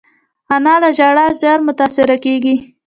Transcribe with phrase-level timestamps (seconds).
[0.53, 2.55] انا له ژړا ژر متاثره کېږي